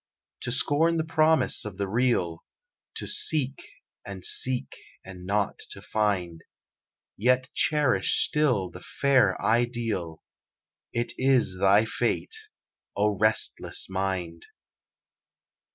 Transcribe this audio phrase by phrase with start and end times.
[0.39, 2.43] To scorn the promise of the real;
[2.95, 3.61] To seek
[4.03, 6.41] and seek and not to find;
[7.17, 10.23] Yet cherish still the fair ideal
[10.91, 12.33] It is thy fate,
[12.97, 14.47] O restless Mind!